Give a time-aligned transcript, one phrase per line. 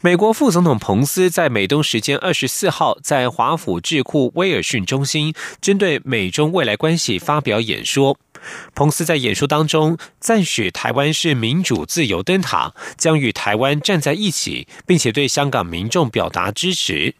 [0.00, 8.16] 美国副总统彭斯在美东时间二十四号在华府智库威尔逊中心针对美中未来关系发表演说。
[8.76, 17.16] 彭斯在演说当中赞许台湾是民主自由灯塔，将与台湾站在一起，并且对香港民众表达支持。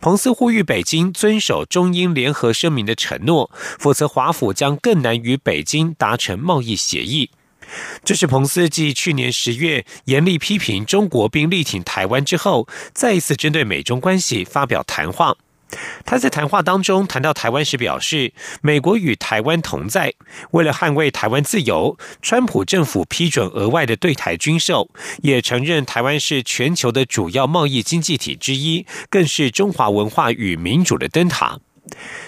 [0.00, 7.30] 彭斯呼吁北京遵守中英联合声明的承诺，否则华府将更难与北京达成贸易协议。
[8.04, 15.36] 这是彭斯继去年十月严厉批评中国并力挺台湾之后，再一次针对美中关系发表谈话。
[16.06, 20.14] 他在谈话当中谈到台湾时表示，美国与台湾同在，
[20.52, 24.88] 为了捍卫台湾自由，川普政府批准额外的对台军售，
[25.22, 31.60] 也承认台湾是全球的主要贸易经济体之一，更是中华文化与民主的灯塔。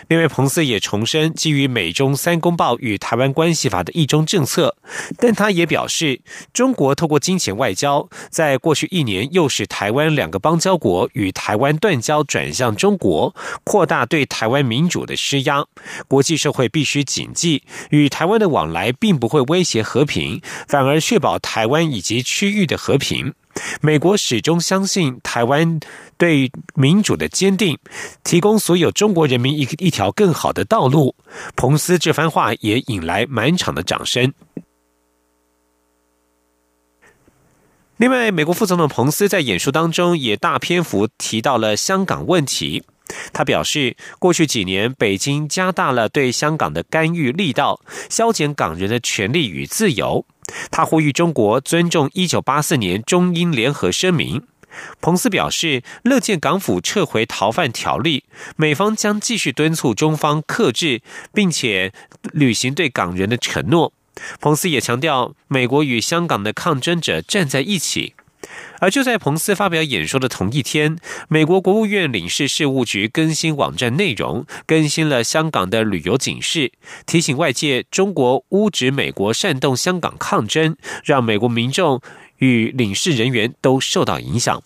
[0.09, 4.77] 另外，彭斯也重申基于美中三公报与台湾关系法的一中政策，
[5.19, 6.21] 但他也表示，
[6.53, 15.65] 中国透过金钱外交，在过去一年诱使台湾两个邦交国与台湾断交，转向中国，扩大对台湾民主的施压。
[16.09, 23.35] 国际社会必须谨记，与台湾的往来并不会威胁和平，反而确保台湾以及区域的和平。
[23.81, 25.81] 美国始终相信台湾
[26.17, 27.79] 对民主的坚定，
[28.25, 31.15] 提供所有中国人民一一条更好的道路。
[31.57, 34.33] 彭斯这番话也引来满场的掌声。
[37.97, 42.83] 另外，美国副总统彭斯在演说当中也大篇幅提到了香港问题。
[43.33, 50.25] 他表示，过去几年北京加大了对香港的干预力道，削减港人的权利与自由。
[50.71, 54.43] 他呼吁中国尊重1984年中英联合声明。
[55.01, 58.25] 彭斯表示，乐见港府撤回逃犯条例，
[58.57, 61.03] 美方将继续敦促中方克制，
[61.35, 61.93] 并且
[62.33, 63.93] 履行对港人的承诺。
[64.41, 68.15] 彭斯也强调，美国与香港的抗争者站在一起。
[68.81, 70.97] 而就在彭斯发表演说的同一天，
[71.29, 76.73] 美国国务院领事事务局更新网站内容，更新了香港的旅游警示，
[77.07, 82.01] 提醒外界中国污指美国煽动香港抗争，让美国民众
[82.39, 84.63] 与领事人员都受到影响。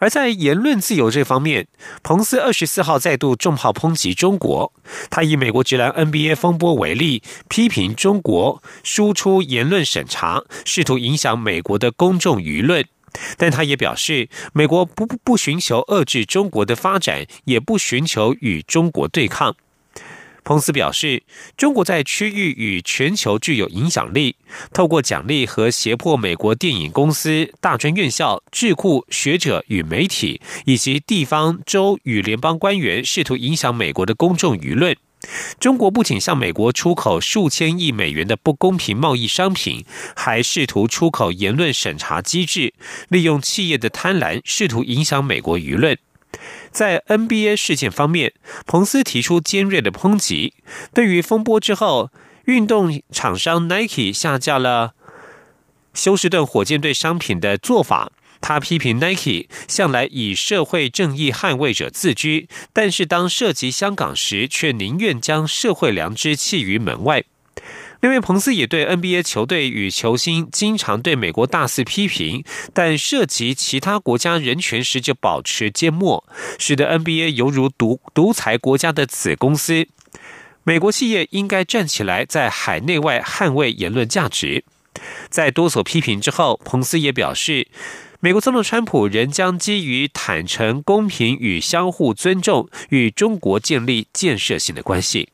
[0.00, 1.68] 而在言论自由这方面，
[2.02, 4.72] 彭斯二十四号再度重炮抨击中国。
[5.10, 12.84] 他以美国直男 NBA 风波为例，批评中国输出言论审查，试图影响美国的公众舆论。
[13.36, 19.54] 但他也表示，美国不不寻求遏制中国的发展，也不寻求与中国对抗。
[20.42, 21.22] 彭斯表示，
[21.56, 24.36] 中国在区域与全球具有影响力，
[24.72, 34.96] 透过奖励和胁迫美国电影公司、大专院校、智库、学者与媒体，以及地方州与联邦官员，试图影响美国的公众舆论。
[35.60, 39.84] 中国不仅向美国出口数千亿美元的不公平贸易商品，
[40.16, 42.72] 还试图出口言论审查机制，
[43.10, 45.98] 利用企业的贪婪，试图影响美国舆论。
[46.70, 48.32] 在 NBA 事件方面，
[48.66, 50.54] 彭斯提出尖锐的抨击。
[50.94, 52.10] 对于风波之后，
[52.44, 54.94] 运动厂商 Nike 下架了
[55.92, 67.24] 休斯顿火箭队商品的做法，他批评 Nike 向来以社会正义捍卫者自居，但是当涉及香港时，却宁愿将社会良知弃于门外。
[68.00, 76.24] 另外，彭斯也对 NBA 球队与球星经常对美国大肆批评，但涉及其他国家人权时就保持缄默，
[76.58, 79.86] 使得 NBA 犹如独独裁国家的子公司。
[80.64, 84.64] 美国企业应该站起来，在海内外捍卫言论价值。
[85.28, 87.68] 在多所批评之后，彭斯也表示，
[88.20, 95.28] 美国总统川普仍将基于坦诚、公平与相互尊重，与中国建立建设性的关系。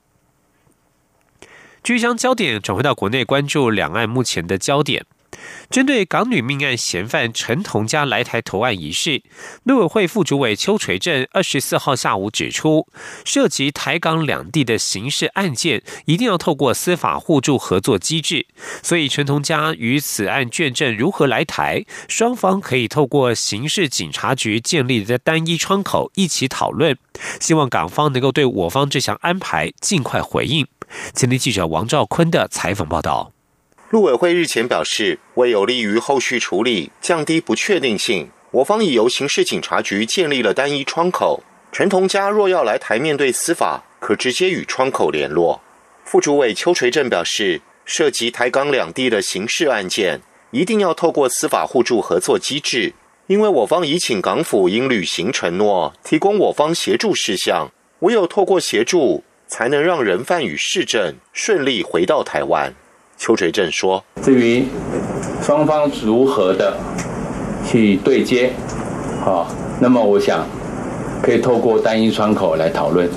[1.86, 5.06] 据将焦点转回到国内，关注两岸目前的焦点。
[5.70, 9.22] 针对港女命案嫌犯陈同佳来台投案一事，
[9.64, 12.86] 陆委会副主委邱垂正二十四号下午指出，
[13.24, 18.46] 涉及台港两地的刑事案件，一定要透过司法互助合作机制。
[18.82, 26.96] 所以，陈同佳与此案卷证如何来台，双方可以透过刑事警察局建立的单一窗口一起讨论。
[27.40, 30.66] 希望港方能够对我方这项安排尽快回应。
[31.14, 33.35] 前天记者王兆坤的采访报道。
[33.90, 45.60] 陆委会日前表示，为有利于后续处理、降低不确定性，我方已由刑事警察局建立了单一窗口，陈同佳若要来台面对司法，可直接与窗口联络。
[46.04, 52.92] 副主委邱垂正表示，涉及台港两地的刑事案件，一定要透过司法互助合作机制，
[53.28, 62.74] 因为我方已请港府应履行承诺，提供我方协助事项，唯有透过协助，才能让人犯与市政顺利回到台湾。
[63.18, 64.66] 邱垂正说：“至于
[65.42, 66.76] 双方如何的。”
[67.68, 68.52] 去对接，
[69.24, 70.46] 好，那么我想
[71.20, 73.10] 可以透过单一窗口来讨论。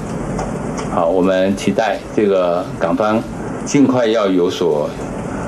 [0.92, 3.22] 好，我们期待这个港方
[3.64, 4.90] 尽快要有所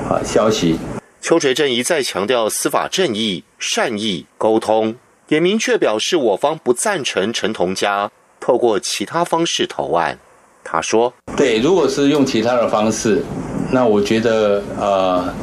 [0.08, 0.78] 啊消息。
[1.20, 4.94] 邱垂正一再强调司法正义、善意沟通，
[5.26, 8.08] 也明确表示我方不赞成陈同佳
[8.38, 10.16] 透过其他方式投案。
[10.62, 13.24] 他说：“对，如果是用其他的方式，
[13.72, 15.34] 那我觉得呃，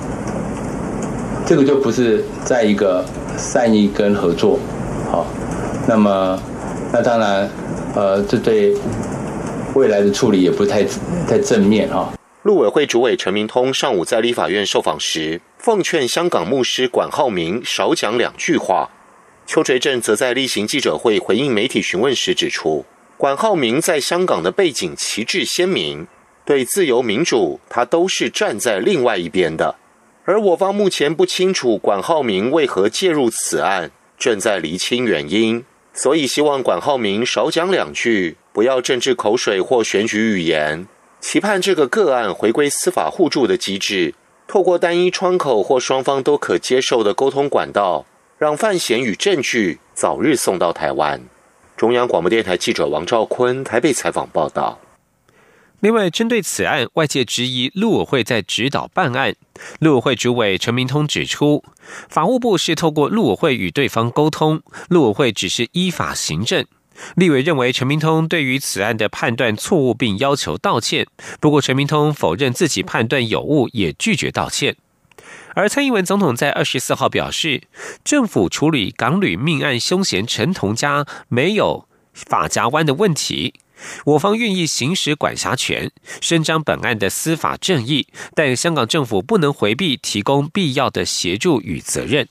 [1.45, 3.03] 这个就不是在一个。”
[3.39, 4.59] 善意跟合作，
[5.09, 5.25] 好，
[5.87, 6.37] 那么
[6.91, 7.49] 那当然，
[7.95, 8.75] 呃，这对
[9.75, 10.83] 未来的处理也不太
[11.25, 12.11] 太正面啊。
[12.43, 18.89] 陆委会主委陈明通上午在立法院受访时，奉劝香港牧师管浩明少讲两句话。
[19.47, 22.83] 邱垂正则在例行记者会回应媒体询问时指出，
[23.15, 26.05] 管浩明在香港的背景旗帜鲜明，
[26.49, 29.75] 对自由民主，他都是站在另外一边的。
[30.25, 35.63] 而我方目前不清楚管浩明为何介入此案，正在厘清原因，
[35.93, 40.87] 所以希望管浩明少讲两句，不要政治口水或选举语言，
[41.19, 44.15] 期盼这个个案回归司法互助的机制，
[44.47, 48.07] 透过单一窗口或双方都可接受的沟通管道，
[48.39, 51.21] 让范闲与证据早日送到台湾。
[51.77, 54.79] 中央广播电台记者王兆坤台北采访报道。
[55.81, 59.33] 另外，针对此案，外界质疑陆委会在指导办案。
[59.79, 61.63] 陆委会主委陈明通指出，
[62.09, 66.65] 法务部是透过陆委会与对方沟通，陆委会只是依法行政。
[67.15, 71.07] 立委认为陈明通对于此案的判断错误，并要求道歉。
[71.39, 74.75] 不过，陈明通否认自己判断有误，也拒绝道歉。
[75.55, 77.63] 而蔡英文总统在二十四号表示，
[78.03, 83.53] 政府处理港旅命案凶嫌陈同佳没有法夹湾的问题。
[84.05, 85.91] 我方愿意行使管辖权，
[86.21, 92.27] 伸张本案的司法正义，但香港政府不能回避提供必要的协助与责任。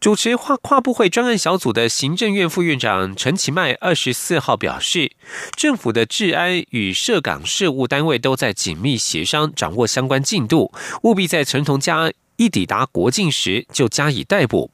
[0.00, 5.10] 主持跨跨部会专案小组的行政院副院长陈其迈二十四号表示，
[5.56, 14.70] 政府的治安与涉港事务单位都在紧密协商，掌握相关进度，务必在陈同佳一抵达国境时就加以逮捕。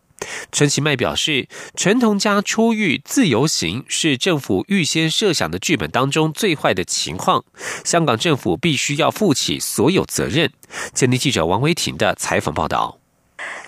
[0.52, 7.44] 陈其迈表示，陈同佳出狱自由行是政府预先设想的剧本当中最坏的情况，
[7.84, 10.52] 香港政府必须要负起所有责任。
[10.92, 12.98] 前天记者王维婷的采访报道：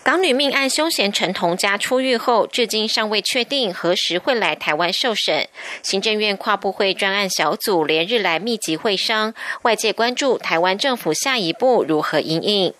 [0.02, 5.48] 港女命案凶嫌陈同佳出狱后，至今尚未确定何时会来台湾受审。
[5.82, 12.72] 行政院跨部会专案小组连日来密集会商，外界关注台湾政府下一步如何应应。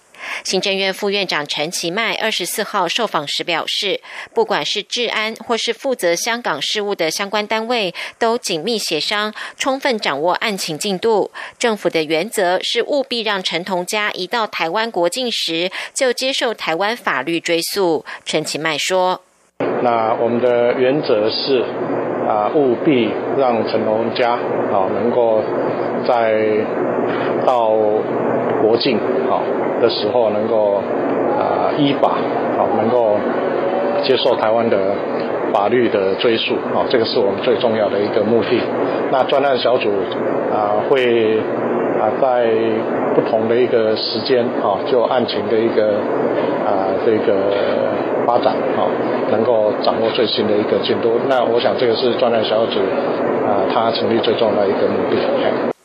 [0.45, 4.01] 行政院副院长陈其迈二十四号受访时表示，
[4.35, 11.31] 不管是治安或是负责香港事务的相关单位，都紧密协商，充分掌握案情进度。
[11.59, 18.05] 政府的原则是务必让陈同佳一到台湾国境时就接受台湾法律追诉。
[18.25, 19.21] 陈其迈说
[19.83, 21.65] ：“那我们的原则是
[22.29, 23.09] 啊，务必
[23.39, 25.43] 让陈同佳啊能够
[26.07, 26.43] 在
[27.47, 27.71] 到
[28.67, 28.99] 国境
[29.31, 29.39] 啊。”
[29.79, 30.81] 的时候能够
[31.39, 32.13] 啊依法
[32.57, 33.19] 好能够
[34.03, 34.79] 接受台湾的
[35.53, 38.59] 法律的追诉啊，这个是我们最重要的一个目的。
[39.13, 39.91] 那专案小组
[40.51, 41.39] 啊会
[42.01, 42.49] 啊在
[43.15, 46.01] 不同的一个时间啊，就案情的一个
[46.65, 47.35] 啊这个
[48.27, 48.89] 发展啊，
[49.31, 51.21] 能够掌握最新的一个进度。
[51.29, 52.81] 那我想这个是专案小组
[53.45, 55.76] 啊它成立最重要的一个目的。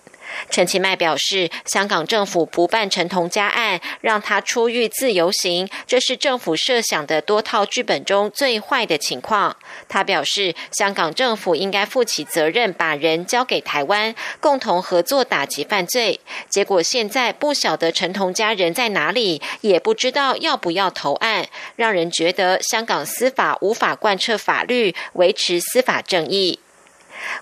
[0.52, 9.56] 陈其迈表示，香港政府不办陈同佳案，让他出狱自由行，这是政府设想的多套剧本中最坏的情况。
[9.88, 16.20] 他表示，香港政府应该负起责任，把人交给台湾，共同合作打击犯罪。
[16.50, 26.60] 结果现在不晓得陈同佳人在哪里，也不知道要不要投案，让人觉得香港司法无法贯彻法律，维持司法正义。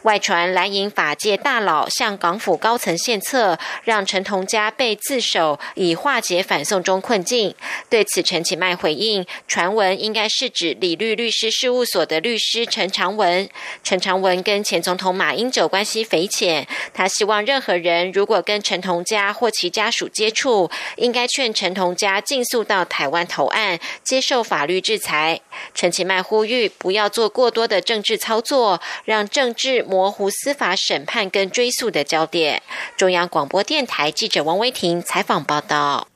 [0.03, 7.53] 外传蓝营法界大佬向港府高层献策，让陈同佳被自首，以化解反送中困境。
[7.89, 13.49] 对此，陈其迈回应，传闻应该是指李律律师事务所的律师陈长文。
[13.83, 25.41] 陈长文跟前总统马英九关系匪浅，他希望任何人如果跟陈同佳或其家属接触，应该劝陈同佳尽速到台湾投案，接受法律制裁。
[25.73, 32.63] 陈其迈呼吁不要做过多的政治操作，让政治是模糊司法审判跟追诉的焦点。
[32.97, 36.08] 中央广播电台记者王威婷采访报道。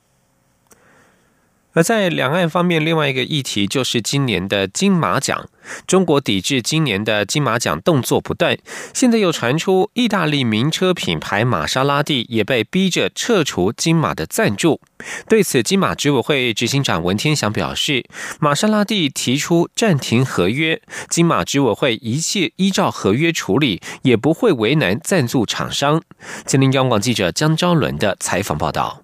[1.74, 5.46] 而在两岸方面，另外一个议题就是今年的金马奖。
[5.86, 8.58] 中国抵制今年的金马奖动作不断，
[8.92, 14.80] 现在又传出意大利名车品牌玛莎拉蒂也被逼着撤除金马的赞助。
[15.26, 18.04] 对此，金马执委会执行长文天祥表示，
[18.38, 26.02] 玛莎拉蒂提出暂停合约，金马执委会一切依照合约处理，也不会为难赞助厂商。
[26.44, 29.03] 吉林央广记者江昭伦的采访报道。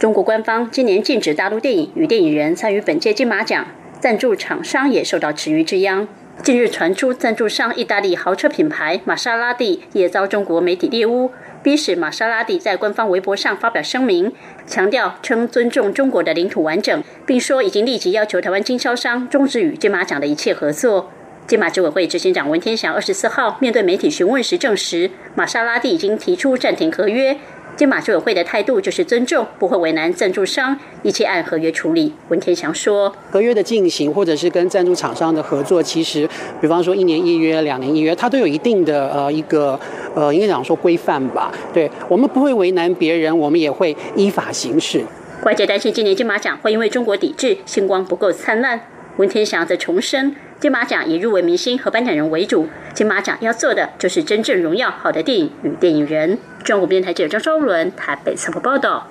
[0.00, 3.66] 中国官方今年禁止大陆电影与电影人参与本届金马奖，
[4.00, 6.08] 赞助厂商也受到池鱼之殃。
[6.42, 11.30] 近日传出，赞助商意大利豪车品牌玛莎拉蒂也遭中国媒体猎污，
[11.62, 14.32] 逼使玛莎拉蒂在官方微博上发表声明，
[14.66, 21.10] 强调称尊重中国的领土完整，并说已经立即要求台湾经销商终止与金马奖的一切合作。
[21.46, 27.36] 金马执委会执行长文天祥二十四号面对媒体询问时证实，玛莎拉蒂已经提出暂停合约。
[27.76, 32.12] 金马居委会的态度就是尊重，不会为难赞助商，一切按合约处理。
[32.28, 36.28] 文天祥说：“合约的进行，或者是跟赞助厂商的合作，其实，
[36.60, 39.80] 比方说一年一约、两年一约，它都有一定的呃一个
[40.14, 41.50] 呃，应该讲说规范吧。
[41.72, 45.02] 对我们不会为难别人，我们也会依法行事。”
[45.46, 48.78] 外界担心今年金马奖会因为中国抵制，星光不够灿烂。
[49.16, 50.36] 文天祥则重申。
[50.60, 56.38] 金马奖以入围明星和颁奖人为主，金马奖要做的就是真正荣耀好的电影与电影人。
[56.62, 59.08] 中国电台记者张双伦台北采访报道。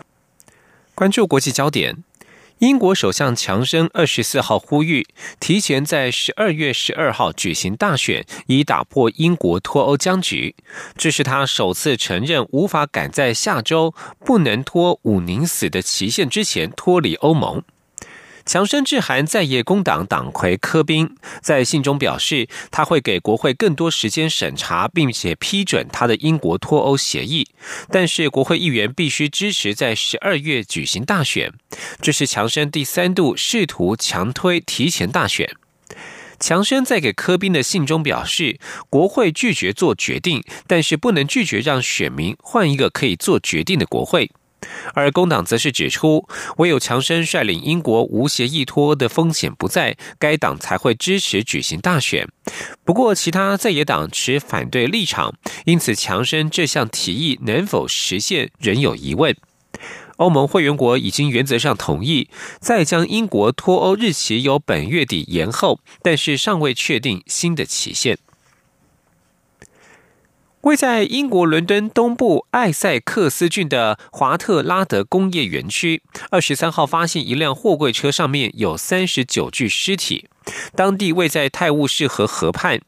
[0.93, 2.03] 关注国际焦点，
[2.59, 5.07] 英国首相强生二十四号呼吁
[5.39, 10.55] 提前在十二月十二号举行大选，以打破英国脱欧僵局。
[10.95, 17.63] 这是他首次承认无法赶在下周不能拖五宁死的期限之前脱离欧盟。
[18.49, 27.47] 强生致函在野工党党魁科宾，在信中表示，他会给国会更多时间审查，并且批准他的英国脱欧协议。
[27.91, 31.53] 但是，国会议员必须支持在十二月举行大选。
[32.01, 35.47] 这是强生第三度试图强推提前大选。
[36.39, 38.57] 强生在给科宾的信中表示，
[38.89, 44.31] 国会拒绝做决定，但是不能拒绝让选民换一个可以做决定的国会。
[44.93, 52.27] 而工党则是指出，唯有强生率领英国无协议脱欧的风险不在，该党才会支持举行大选。
[52.83, 55.35] 不过，其他在野党持反对立场，
[55.65, 59.35] 因此强生这项提议能否实现仍有疑问。
[60.17, 62.27] 欧盟会员国已经原则上同意
[62.59, 68.17] 再将英国脱欧日期由本月底延后，但是尚未确定新的期限。
[70.63, 80.27] 位在英国伦敦东部艾塞克斯郡的华特拉德工业园区，二十三号发现一辆货柜车上面有三十九具尸体。
[80.75, 82.81] 当地位在泰晤士河河畔，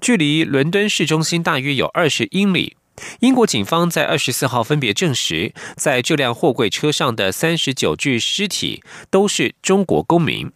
[0.00, 2.76] 距离伦敦市中心大约有二十英里。
[3.20, 10.50] 英国警方在二十四号分别证实，在这辆货柜车上的三十九具尸体都是中国公民。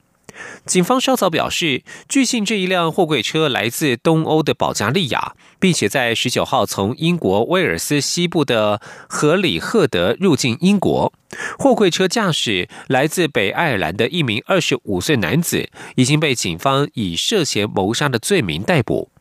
[0.64, 11.12] 警方稍早表示，据信这一辆货柜车来自东欧的保加利亚，并且在十九号从英国威尔斯西部的荷里赫德入境英国。
[11.58, 19.11] 货柜车驾驶来自北爱尔兰的一名二十五岁男子，已经被警方以涉嫌谋杀的罪名逮捕。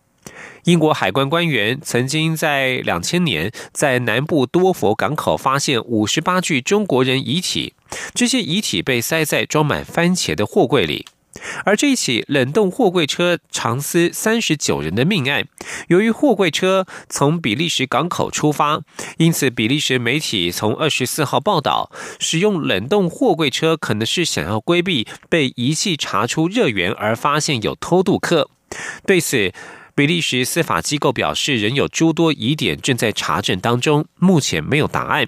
[0.66, 7.74] 英国海关官员曾经在两千年在南部多佛港口发现五十八具中国人遗体，
[8.14, 11.08] 这些遗体被塞在装满番茄的货柜里。
[11.64, 15.48] 而这一起冷冻货柜车长思三十九人的命案，
[15.88, 18.82] 由于货柜车从比利时港口出发，
[19.18, 21.90] 因此比利时媒体从二十四号报道，
[22.20, 28.50] 使用冷冻货柜车可能是想要规避被仪器查出热源而发现有偷渡客。
[29.08, 29.52] 对此。
[29.94, 35.28] 比利时司法机构表示，仍有诸多疑点正在查证当中，目前没有答案。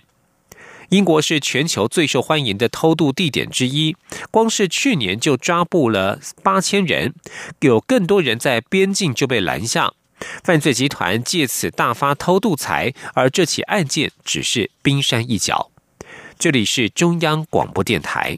[0.89, 3.95] 英国是全球最受欢迎的偷渡地点之一，
[4.29, 7.13] 光是去年就抓捕了八千人，
[7.61, 9.91] 有更多人在边境就被拦下。
[10.43, 15.71] 犯罪集团借此大发偷渡财，而这起案件只是冰山一角。
[16.37, 18.37] 这里是中央广播电台。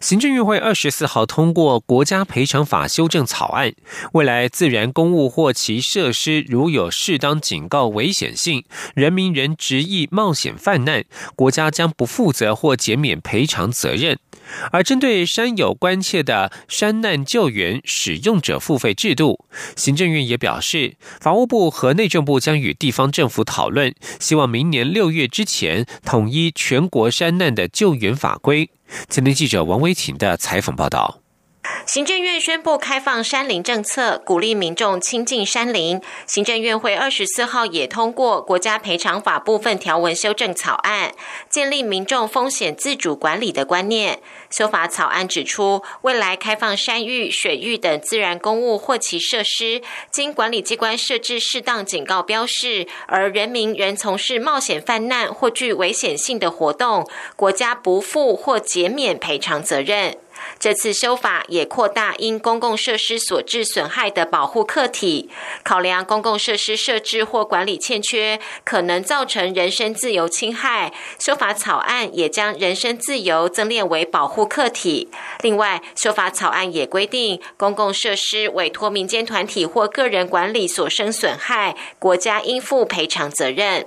[0.00, 3.72] 行政院会二十四号通过国家赔偿法修正草案，
[4.12, 14.18] 未来自然公务或其设施如有适当警告危险性，人民仍执意冒险犯难，国家将不负责或减免赔偿责任。
[14.70, 28.70] 而针对山友关切的山难救援使用者付费制度，行政院也表示，法务部和内政部将与地方政府讨论，希望明年六月之前统一全国山难的救援法规。
[29.08, 31.25] 今天记者王维琴的采访报道。
[31.86, 36.00] 行政院宣布开放山林政策，鼓励民众亲近山林。
[36.26, 41.12] 行政院会二十四号也通过国家赔偿法部分条文修正草案，
[41.48, 44.18] 建立民众风险自主管理的观念。
[44.50, 49.80] 修法草案指出，未来开放山域、水域等自然公务或其设施，
[50.10, 60.18] 经管理机关设置适当警告标示，而人民仍从事冒险犯难或具危险性的活动，国家不负或减免赔偿责任。
[60.58, 65.30] 这次修法也扩大因公共设施所致损害的保护客体，
[65.62, 70.92] 考量公共设施设置或管理欠缺，可能造成人身自由侵害。
[71.18, 75.08] 修法草案也将人身自由增列为保护客体。
[75.42, 83.86] 另外，修法草案也规定，公共设施委托民间团体或个人管理所生损害，国家应负赔偿责任。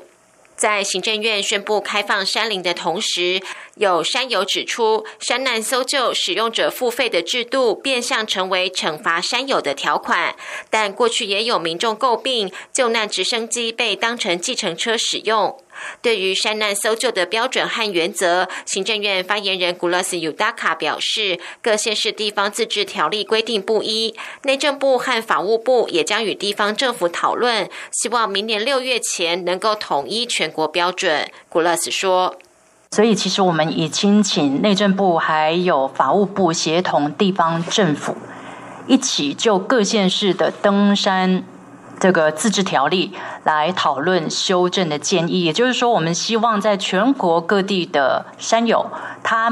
[0.59, 3.41] 在行政院宣布开放山林的同时，
[3.75, 10.35] 有山友指出，山难搜救使用者付费的制度变相成为惩罚山友的条款。
[10.69, 15.57] 但过去也有民众诟病，救难直升机被当成计程车使用。
[16.01, 31.29] 对于山难搜救的标准和原则，行政院发言人古勒斯尤达卡表示，各县市地方自治条例规定不一，内政部和法务部也将与地方政府讨论，希望明年六月前能够统一全国标准。
[31.49, 32.37] 古勒斯说
[32.91, 38.15] ：“所以其实我们已经请内政部还有法务部协同地方政府，
[38.87, 41.43] 一起就各县市的登山。”
[41.99, 43.13] 这个自治条例
[43.43, 48.85] 来讨论修正的建议，也就是说，我们希望在全国各地的山友，
[49.21, 49.51] 他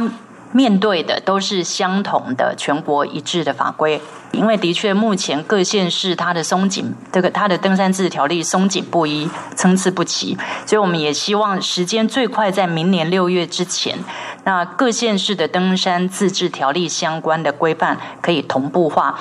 [0.53, 4.01] 面对的都是相同的全国一致的法规。
[4.31, 13.97] 因为的确，目前各县市它的松紧，这个它的登山自治条例松紧不一，参差不齐，所以我们也希望时间最快在明年六月之前，
[14.43, 19.19] 那各县市的登山自治条例相关的规范可以同步化。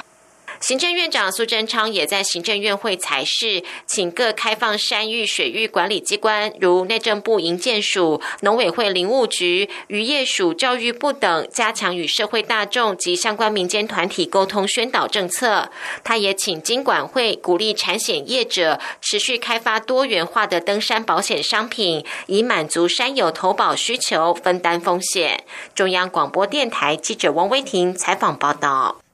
[0.61, 15.71] 行政院长苏贞昌也在行政院会裁示，请各开放山域、水域管理机关，如内政部营建署、农委会林务局、渔业署、教育部等，加强与社会大众及相关民间团体沟通宣导政策。
[16.03, 25.45] 他也请经管会鼓励产险业者持续开发多元化的登山保险商品，以满足山友投保需求，分担风险。
[25.75, 29.06] 中央广播电台记者王威婷采访报道。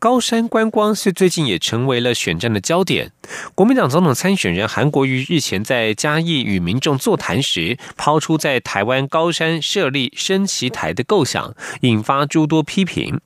[0.00, 3.10] 高山观光是最近也成为了选战的焦点。
[3.56, 13.20] 国民党总统参选人韩国瑜日前在嘉义与民众座谈时，抛出在台湾高山设立升旗台的构想，引发诸多批评。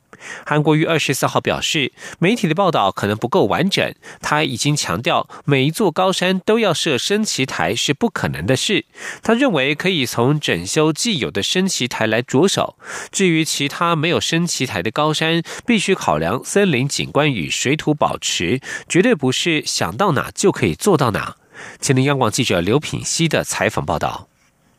[0.44, 3.94] 韩国瑜二十四号表示，媒体的报道可能不够完整。
[4.20, 8.84] 他已经强调，每一座高山都要设升旗台是不可能的事。
[9.22, 12.76] 他认为可以从整修既有的升旗台来着手。
[13.10, 21.36] 至于其他没有升旗台的高山，必须考量森林景观与水土保持，绝对不是想到哪就可以做到哪。
[21.80, 24.31] 前天央广记者刘品希的采访报道。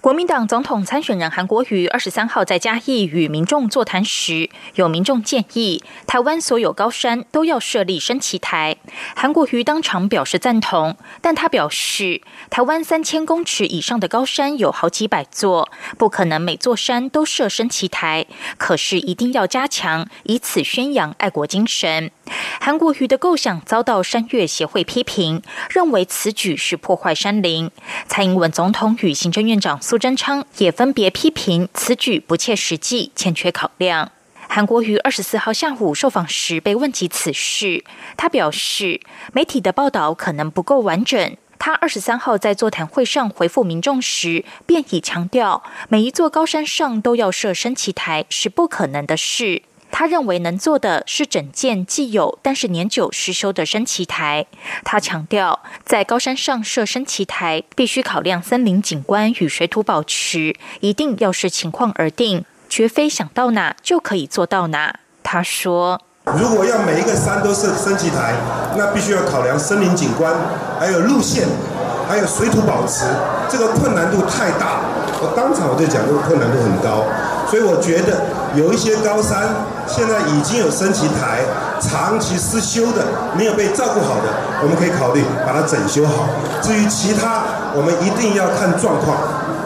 [0.04, 8.76] 国民党总统参选人韩国瑜二十三号在嘉义与民众座谈时，有民众建议台湾所有高山都要设立升旗台，
[9.16, 10.98] 韩国瑜当场表示赞同。
[11.22, 18.26] 但他表示，台湾三千公尺以上的高山有好几百座，不可能每座山都设升旗台，
[18.58, 22.12] 可是一定要加强，以此宣扬爱国精神。
[22.60, 27.72] 韩国瑜的构想遭到山岳协会批评，认为此举是破坏山林。
[28.10, 29.82] 蔡英文总统与行政院长。
[29.94, 34.12] 苏贞昌也分别批评此举不切实际、欠缺考量。
[34.50, 37.84] 韩国于二十四号下午受访时被问及此事，
[38.18, 39.00] 他表示
[39.34, 41.38] 媒体的报道可能不够完整。
[41.60, 49.62] 他二十三号在座谈会上回复民众时，便已强调每一座高山上都要设升旗台是不可能的事。
[49.96, 54.48] 他认为能做的是整建既有但是年久失修的升旗台。
[54.84, 64.96] 他强调，在高山上设升旗台，必须考量森林景观与水土保持，一定要视情况而定，绝非想到哪就可以做到哪。
[65.22, 68.34] 他说：“如果要每一个山都设升旗台，
[68.76, 70.34] 那必须要考量森林景观，
[70.80, 71.48] 还有路线，
[72.10, 73.06] 还有水土保持，
[73.48, 74.82] 这个困难度太大。
[75.22, 77.06] 我当场我就讲，这个困难度很高。
[77.48, 78.26] 所以我觉得
[78.56, 79.48] 有一些高山
[79.88, 81.42] 现在已经有升旗台，
[81.80, 83.06] 长期失修的，
[83.38, 84.30] 没有被照顾好的，
[84.64, 86.28] 我们可以考虑把它整修好。
[86.62, 87.44] 至于其他，
[87.76, 89.18] 我们一定要看状况，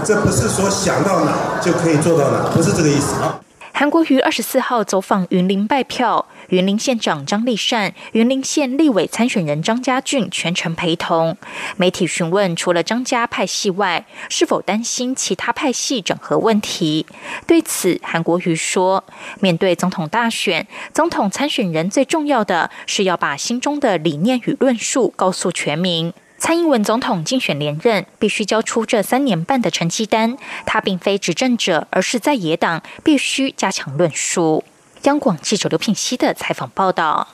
[0.03, 3.39] 这不是说想到哪就可以做到哪，不是这个意思啊。”
[3.79, 11.37] 韩国瑜二十四号走访云林拜票，云林县长张立善、云林县立委参选人张家俊全程陪同。
[11.75, 17.05] 媒体询问，除了张家派系外，是否担心其他派系整合问题？
[17.45, 19.03] 对此，韩国瑜说
[19.39, 30.37] ：“面对总统大选，总统参选人最重要的是要把心中的理念与论述告诉全民。”蔡英文总统竞选连任，必须交出这三年半的成绩单。
[30.65, 34.63] 他并非执政者，而是在野党，必须加强论述。
[35.03, 37.29] 央广记者刘品熙的采访报道。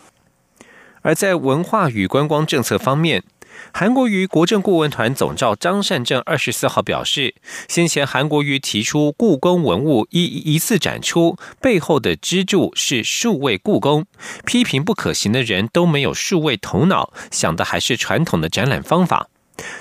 [1.01, 3.23] 而在文化与观光政策方面。
[3.73, 7.35] 韩国瑜国政顾问团总召张善政二十四号表示，
[7.67, 14.05] 先前韩国瑜提出故宫文物一一次展出背后的支柱是数位故宫，
[14.45, 19.27] 批评不可行的人都没有数位头脑，想的还是传统的展览方法。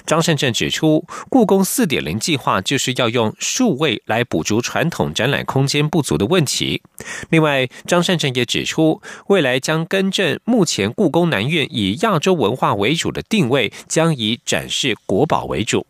[0.06, 6.82] 张善政指出，故宫四点零计划就是要用数位来补足传统展览空间不足的问题。
[7.30, 15.86] 另外，张善政也指出，未来将更正目前故宫南院以亚洲文化为主的定位，将以展示国宝为主。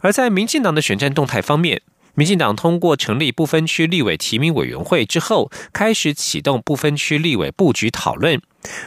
[0.00, 1.82] 而在民进党的选战动态方面，
[2.14, 8.40] 民进党通过成立不分区立委提名委员会之后，开始启动不分区立委布局讨论。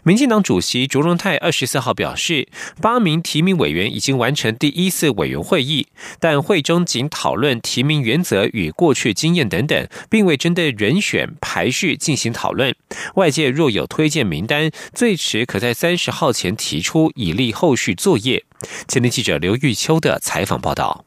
[0.03, 2.47] 民进党主席卓荣泰二十四号表示，
[2.81, 5.87] 八名提名委员已经完成第一次委员会议，
[6.19, 12.75] 但会中仅讨论提名原则与过去经验等等，并未针对人选排序进行讨论。
[13.15, 18.43] 外界若有推荐名单，最迟可在三十号前提出，以利后续作业。
[18.87, 21.05] 前天记者刘玉秋的采访报道。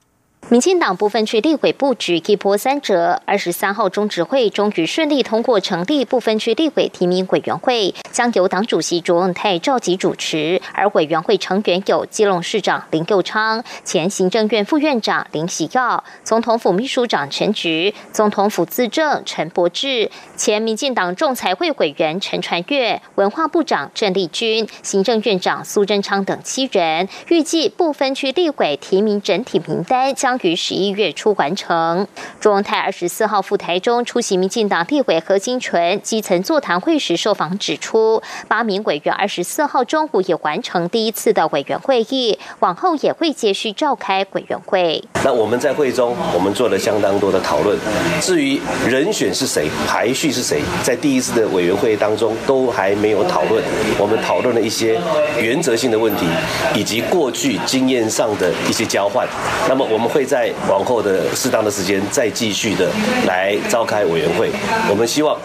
[0.53, 27.09] 民进党部分区立委布局一波三折，二十三号中执会终于顺利通过成立部分区立委提名委员会，将由党主席卓永泰召集主持，而委员会成员有基隆市长林佑昌、前行政院副院长林喜耀、总统府秘书长陈菊、总统府资政陈柏志、前民进党仲裁会委员陈传月、文化部长郑丽君、行政院长苏贞昌等七人。
[27.29, 30.39] 预计部分区立委提名整体名单将。
[30.43, 32.07] 于十一月初完成。
[32.41, 45.05] 卓荣泰二十四号赴台中出席民进党立委何金纯基层座谈会时受访指出，八名委员二十四号中午也完成第一次的委员会议，往后也会继续召开委员会。
[45.25, 47.79] 那我们在会中，我们做了相当多的讨论。
[48.21, 53.63] 至于人选是谁，排序是谁，在第一次的委员会当中都还没有讨论。
[53.99, 55.01] 我们讨论了一些
[55.41, 56.27] 原则性的问题，
[56.75, 59.25] 以及过去经验上的一些交换。
[59.69, 60.27] 那么我们会。
[60.33, 62.91] 在往后的适当的时间，再继续的
[63.27, 64.51] 来召开委员会。
[64.89, 65.39] 我们希望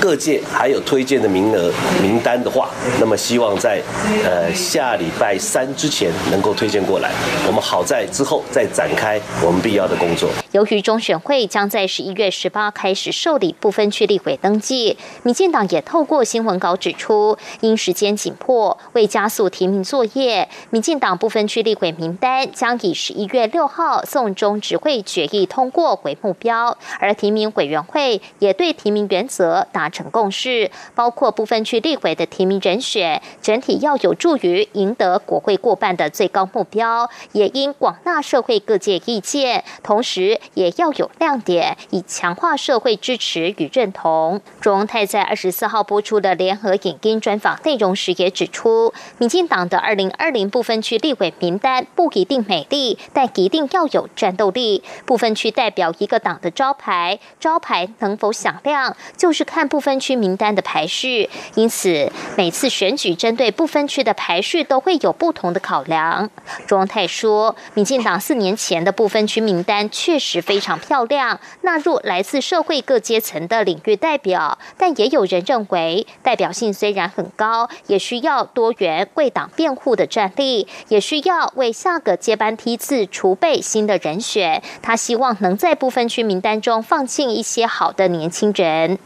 [0.00, 3.82] 各界还有推荐的名额名单的话，那么希望在
[4.24, 7.10] 呃下礼拜三之前能够推荐过来。
[7.46, 10.30] 我们好在之后再展开我们必要的工作。
[10.52, 24.19] 由于中选会将在十一月十八开始受理部分区立委登记，民进党也透过新闻稿指出，因时间紧迫，为加速提名作业，民进党部分区立委名单将以十一月六号送。
[24.20, 44.42] 众中只会决议通过为目标，而提名委员会也对提名原则达成共识，包括部分区立委的提名人选整体要有助于赢得国会过半的最高目标，也应广纳社会各界意见，同时也要有亮点，以强化社会支持与认同。
[44.60, 54.09] 中泰在二十四号播出的联合影音专访内容时也指出，民进党的二零二零部分区立委名单不一定美丽，但一定要有。
[54.16, 61.30] 战斗力部分区代表一个党的招牌，招牌能否响亮，就是看部分区名单的排序。
[61.54, 66.28] 因此，每次选举针对部分区的排序都会有不同的考量。
[66.66, 83.99] 庄泰说，民进党四年前的部分区名单确实非常漂亮，纳入来自社会各阶层的领域代表，但也有人认为，代表性虽然很高，也需要多元为党辩护的战力，也需要为下个接班梯次储备新的。
[84.02, 88.98] 人选，他希望能在部分区名单中放进一些好的年轻人。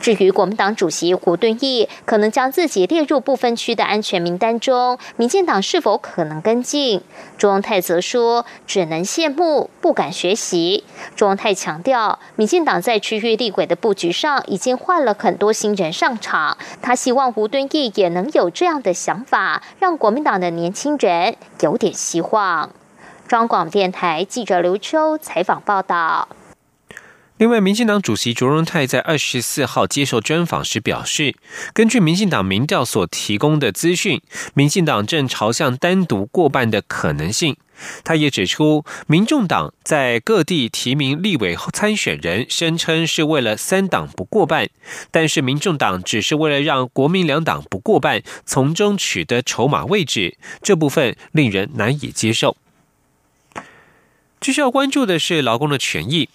[0.00, 7.00] 至于国民党主席胡敦义可能将自己列入部分区的安全名单中，民进党是否可能跟进？
[7.38, 10.84] 朱荣泰则说：“只能羡慕，不敢学习。”
[11.16, 22.70] 朱荣泰强调，民进党在区域立委的布局上已经换了很多新人上场，他希望胡敦义也能有这样的想法，让国民党的年轻人有点希望。
[23.32, 26.28] 中广电台记者刘秋采访报道。
[27.38, 31.34] 另外，民进党主席卓荣泰在二十四号接受专访时表示，
[31.72, 34.20] 根据民进党民调所提供的资讯，
[34.52, 37.56] 民进党正朝向单独过半的可能性。
[38.04, 44.68] 他也指出，民众党在各地提名立委参选人，声称是为了三党不过半，
[45.10, 52.58] 但是民众党只是为了让国民两党不过半，从中取得筹码位置，这部分令人难以接受。
[54.50, 56.30] 需要关注的是劳工的权益。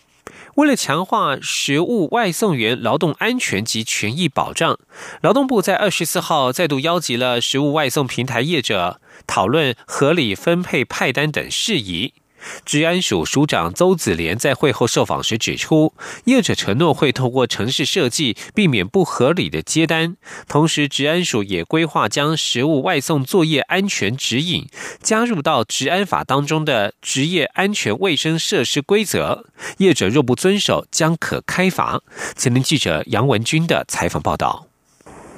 [0.56, 4.78] 为了强化食物外送员劳动安全及权益保障，
[5.22, 12.14] 劳动部在二十四号再度邀集了食物外送平台业者，讨论合理分配派单等事宜。
[12.66, 15.94] 治安署署长邹子廉在会后受访时指出，
[16.26, 24.68] 业者承诺会透过城市设计避免不合理的接单，同时治安署也规划将食物外送作业安全指引
[25.02, 29.46] 加入到治安法当中的职业安全卫生设施规则，
[29.78, 32.02] 业者若不遵守将可开罚。
[32.36, 34.67] 前天记者杨文军的采访报道。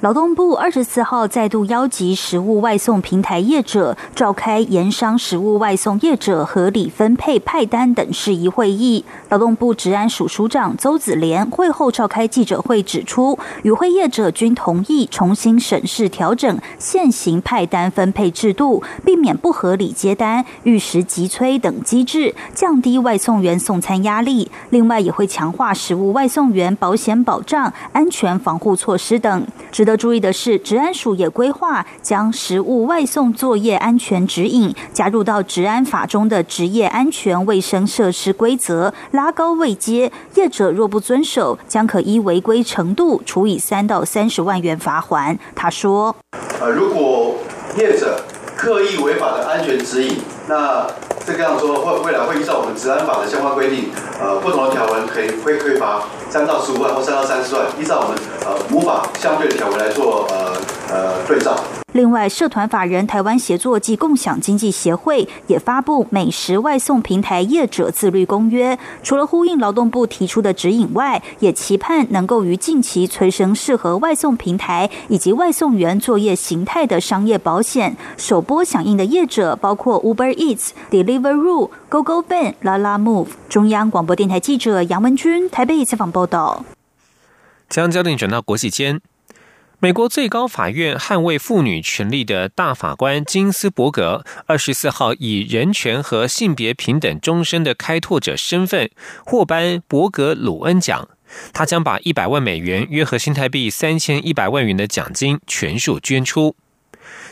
[0.00, 9.04] 劳动部二十四号再度邀集食物外送平台业者召开盐商食物外送业者合理分配派单等事宜会议。
[9.28, 24.50] 劳动部治安署署长邹子廉会后召开记者会，指出与会业者均同意重新审视调整现行派单分配制度，避免不合理接单、遇时急催等机制，降低外送员送餐压力。
[24.70, 29.46] 另外，也会强化食物外送员保险保障、安全防护措施等。
[29.70, 40.12] 值得得注意的是，治安署也规划将食物外送作业安全指引加入到治安法中的职业安全卫生设施规则，拉高位阶。
[40.34, 45.36] 业者若不遵守，将可依违规程度处以三到三十万元罚款。
[45.56, 46.14] 他说
[46.60, 47.34] ：“呃，如果
[47.76, 48.22] 业者
[48.56, 50.86] 刻意违反的安全指引，那
[51.30, 60.50] 这个样说，会未来会依照我们治安法的相关规定，呃，不同的条文可以会可以罚三到十五万或三到三十万，依照我们呃无法相对的条文来做呃
[60.90, 61.56] 呃对照。”
[61.92, 77.96] 另外，社团法人台湾协作及共享经济协会也发布美食外送平台业者自律公约，除了呼应劳动部提出的指引外，也期盼能够于近期催生适合外送平台以及外送员作业形态的商业保险。
[78.16, 83.26] 首波响应的业者包括 Uber Eats、Deliveroo、GoGo Van、La La Move。
[83.48, 86.64] 中央广播电台记者杨文君台北采访报道。
[87.68, 89.00] 将焦点转到国际间。
[89.82, 98.90] 美国最高法院捍卫妇女权利的大法官金斯伯格，二十四号以人权和性别平等终身的开拓者身份
[99.24, 101.08] 获颁伯格鲁恩奖。
[101.54, 106.54] 他将把一百万美元（约合新台币三千一百万元）的奖金全数捐出。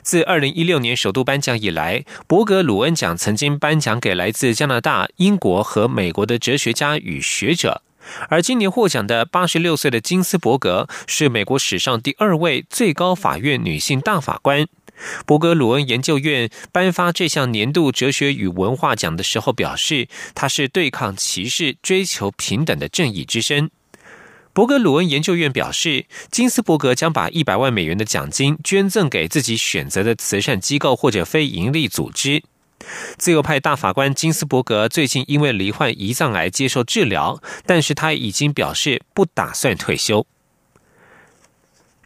[0.01, 7.83] 自二零一六年首度颁奖以来，伯格鲁恩奖曾经颁奖给来自加拿大、英国和美国的哲学家与学者。
[8.29, 14.67] 而今年获奖的八十六岁的金斯伯格是美国史上第二位最高法院女性大法官。
[15.27, 23.71] 伯格鲁恩研究院颁发这项年度哲学与文化奖的时候表示，她是对抗歧视、追求平等的正义之声。
[24.53, 32.43] 伯格鲁恩研究院表示，金斯伯格将把一百万美元的奖金捐赠给自己选择的慈善机构或者非营利组织。
[33.17, 40.27] 自由派大法官金斯伯格最近因为罹患胰脏癌接受治疗，但是他已经表示不打算退休。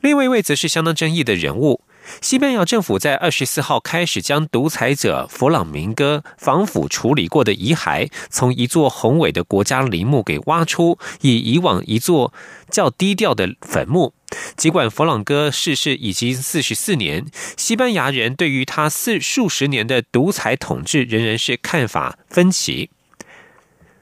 [0.00, 1.82] 另外一位则是相当争议的人物。
[2.20, 12.34] 西班牙政府在二十四号开始将独裁者弗朗明哥防腐处理过的遗骸从一座宏伟的国家陵墓给挖出，以以往一座
[12.68, 14.14] 较低调的坟墓。
[14.56, 22.90] 尽管弗朗哥逝世已经四十四年，西班牙人对于他四数十年的独裁统治仍然是看法分歧。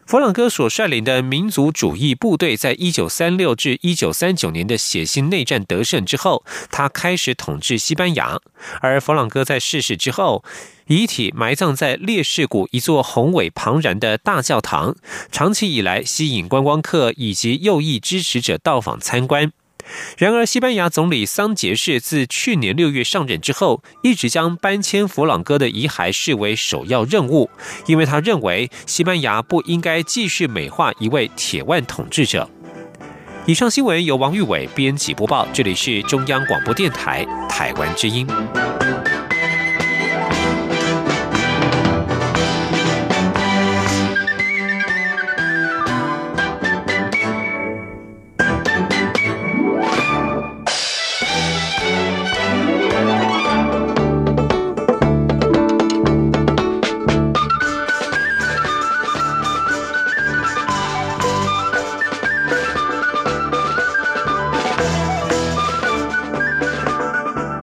[0.06, 8.40] 弗朗哥所率领的民族主义部队，在一九三六至一九三九年的血腥内战得胜之后，他开始统治西班牙。
[8.80, 10.42] 而弗朗哥在逝世之后，
[10.88, 14.96] 遗体埋葬在烈士谷一座宏伟庞然的大教堂，
[15.30, 19.52] 长期以来吸引观光客以及右翼支持者到访参观。
[20.18, 27.50] 然而，西班牙总理桑杰士自去年六月上任之后，一直将搬迁佛朗哥的遗骸视为首要任务，
[27.86, 32.48] 因为他认为西班牙不应该继续美化一位铁腕统治者。
[33.46, 38.26] 以上新闻由王玉伟编辑播报，这里是中央广播电台台湾之音。